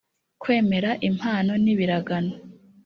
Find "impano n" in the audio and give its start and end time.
1.09-1.65